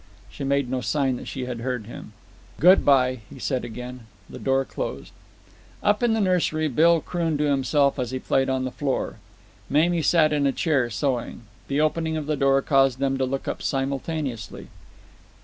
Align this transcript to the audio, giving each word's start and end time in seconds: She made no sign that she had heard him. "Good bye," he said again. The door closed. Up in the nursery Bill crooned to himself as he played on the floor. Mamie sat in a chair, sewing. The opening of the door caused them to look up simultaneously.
She 0.31 0.43
made 0.43 0.67
no 0.67 0.81
sign 0.81 1.17
that 1.17 1.27
she 1.27 1.45
had 1.45 1.59
heard 1.59 1.85
him. 1.85 2.13
"Good 2.59 2.83
bye," 2.83 3.19
he 3.31 3.37
said 3.37 3.63
again. 3.63 4.07
The 4.27 4.39
door 4.39 4.65
closed. 4.65 5.11
Up 5.83 6.01
in 6.01 6.13
the 6.15 6.19
nursery 6.19 6.67
Bill 6.69 7.01
crooned 7.01 7.37
to 7.37 7.43
himself 7.43 7.99
as 7.99 8.09
he 8.09 8.17
played 8.17 8.49
on 8.49 8.65
the 8.65 8.71
floor. 8.71 9.17
Mamie 9.69 10.01
sat 10.01 10.33
in 10.33 10.47
a 10.47 10.51
chair, 10.51 10.89
sewing. 10.89 11.43
The 11.67 11.81
opening 11.81 12.17
of 12.17 12.25
the 12.25 12.35
door 12.35 12.63
caused 12.63 12.97
them 12.97 13.19
to 13.19 13.25
look 13.25 13.47
up 13.47 13.61
simultaneously. 13.61 14.69